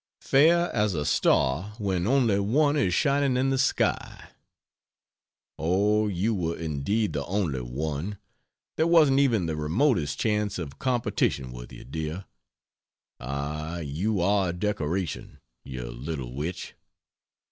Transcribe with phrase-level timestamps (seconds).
[0.21, 4.29] "Fair as a star when only one Is shining in the sky."
[5.59, 8.17] Oh, you were indeed the only one
[8.77, 12.25] there wasn't even the remotest chance of competition with you, dear!
[13.19, 16.73] Ah, you are a decoration, you little witch!